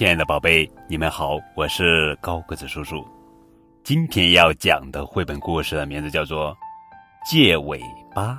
[0.00, 3.06] 亲爱的宝贝，你们好，我是高个子叔叔。
[3.84, 6.56] 今天要讲的绘本故事的名字叫做
[7.30, 7.78] 《借尾
[8.14, 8.32] 巴》，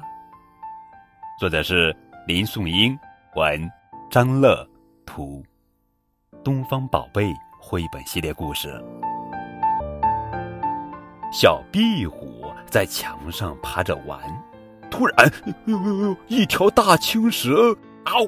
[1.40, 1.96] 作者是
[2.26, 2.98] 林颂英，
[3.36, 3.72] 文
[4.10, 4.68] 张乐，
[5.06, 5.46] 图
[6.44, 8.84] 东方宝贝绘本系列故事。
[11.32, 14.20] 小壁虎在墙上爬着玩，
[14.90, 15.32] 突然，
[16.28, 18.28] 一条大青蛇，嗷，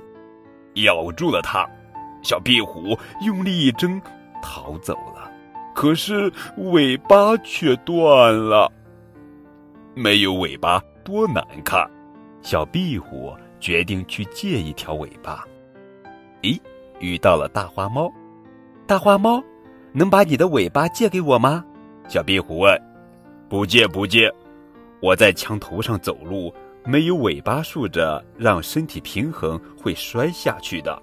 [0.84, 1.68] 咬住了它。
[2.24, 4.02] 小壁虎用力一挣，
[4.42, 5.32] 逃走了。
[5.76, 8.72] 可是尾巴却断了。
[9.96, 11.90] 没有尾巴多难看。
[12.42, 15.44] 小壁虎决定去借一条尾巴。
[16.42, 16.60] 咦，
[17.00, 18.12] 遇到了大花猫。
[18.86, 19.42] 大花猫，
[19.94, 21.64] 能把你的尾巴借给我吗？
[22.08, 22.82] 小壁虎问。
[23.48, 24.30] 不借不借，
[25.00, 31.02] 我在墙头上走路，没有尾巴竖着，让身体平衡，会摔下去的。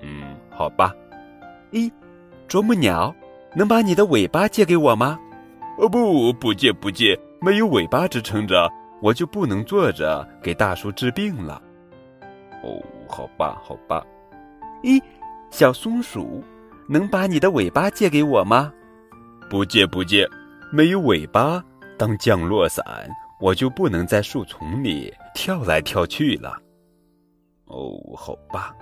[0.00, 0.94] 嗯，好吧。
[1.72, 1.90] 咦，
[2.48, 3.14] 啄木鸟，
[3.54, 5.18] 能把你的尾巴借给我吗？
[5.78, 11.62] 哦不，不借不借，没有尾巴支撑着，我就不能坐着给大叔治病了。
[12.62, 14.04] 哦，好吧，好吧。
[14.82, 15.00] 咦，
[15.50, 16.42] 小松鼠，
[16.88, 18.72] 能把你的尾巴借给我吗？
[19.48, 20.28] 不借不借，
[20.70, 21.64] 没有尾巴
[21.98, 22.84] 当降落伞，
[23.40, 26.58] 我就不能在树丛里跳来跳去了。
[27.66, 28.74] 哦，好吧。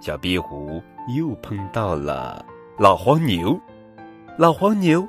[0.00, 0.82] 小壁虎
[1.16, 2.44] 又碰到了
[2.78, 3.58] 老黄牛，
[4.36, 5.06] 老黄牛，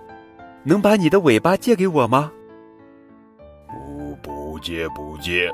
[0.64, 2.32] 能把你的尾巴借给我吗？
[3.68, 5.52] 不，不借不借。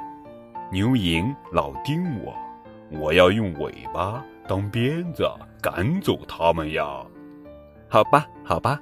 [0.72, 2.34] 牛蝇老盯我，
[2.92, 5.30] 我要用尾巴当鞭子
[5.62, 6.84] 赶走它们呀。
[7.88, 8.80] 好吧，好吧。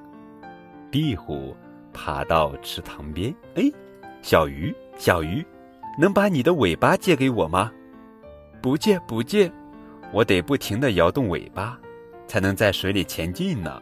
[0.89, 1.55] 壁虎
[1.91, 3.63] 爬到池塘边，哎，
[4.21, 5.45] 小鱼，小鱼，
[5.99, 7.71] 能把你的尾巴借给我吗？
[8.61, 9.51] 不借，不借。
[10.13, 11.75] 我得不停地摇动尾巴，
[12.27, 13.81] 才能在水里前进呢。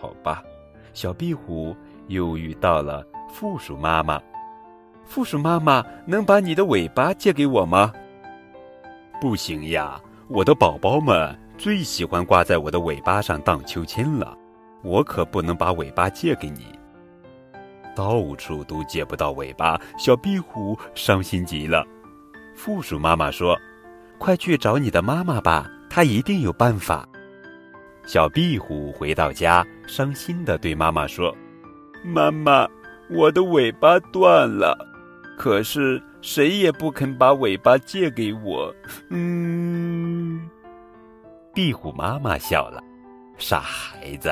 [0.00, 0.42] 好吧，
[0.92, 1.74] 小壁虎
[2.08, 4.20] 又遇到了负鼠妈妈。
[5.04, 7.92] 负鼠妈妈，能把你的尾巴借给我吗？
[9.20, 14.36] 不行呀，我的宝宝们最喜欢挂在我的尾巴上荡秋千了，
[14.82, 16.76] 我可不能把尾巴借给你。
[17.94, 21.86] 到处都借不到尾巴，小壁虎伤心极了。
[22.56, 23.56] 负鼠妈妈说。
[24.18, 27.06] 快去找你的妈妈吧，她一定有办法。
[28.06, 31.34] 小壁虎回到家，伤心的对妈妈说
[32.04, 32.68] ：“妈妈，
[33.10, 34.76] 我的尾巴断了，
[35.38, 38.74] 可是谁也不肯把尾巴借给我。”
[39.08, 40.48] 嗯，
[41.54, 42.82] 壁虎妈妈笑了
[43.38, 44.30] ：“傻孩子，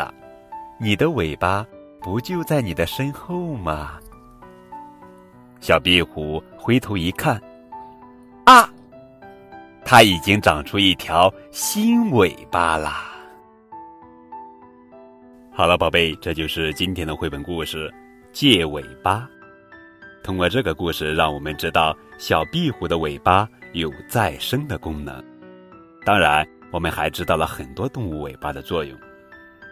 [0.78, 1.66] 你的尾巴
[2.00, 3.98] 不就在你的身后吗？”
[5.60, 7.40] 小壁虎回头一看，
[8.44, 8.68] 啊！
[9.84, 13.10] 它已经长出一条新尾巴啦！
[15.52, 17.88] 好了，宝贝，这就是今天的绘本故事
[18.32, 19.28] 《借尾巴》。
[20.24, 25.22] 通过这个故事，让我们知道小壁虎的尾巴有再生的功能。
[26.06, 28.98] 当然，我们还知道了很多动物尾巴的作用，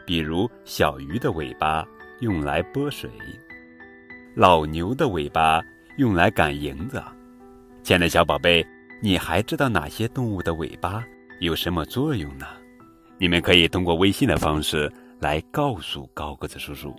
[0.05, 1.87] 比如小鱼的尾巴
[2.21, 3.09] 用来拨水，
[4.35, 5.63] 老牛的尾巴
[5.97, 7.03] 用来赶蝇子。
[7.83, 8.67] 亲爱的小宝贝。
[9.03, 11.03] 你还知道哪些动物的尾巴
[11.41, 12.47] 有什么作用呢？
[13.19, 16.95] 你们可以通过微信的方式来告诉高个子叔叔。